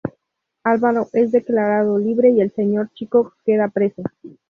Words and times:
Álvaro 0.63 1.09
es 1.13 1.31
declarado 1.31 1.99
libre 1.99 2.31
y 2.31 2.41
el 2.41 2.51
señor 2.51 2.89
Chico 2.91 3.33
queda 3.45 3.67
preso. 3.67 4.01